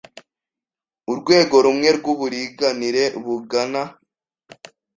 Urwego 1.11 1.55
rumwe 1.65 1.89
rw'uburinganire 1.97 3.03
bungana 3.23 3.81